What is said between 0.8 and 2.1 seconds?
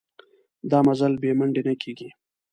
مزل بې منډې نه کېږي.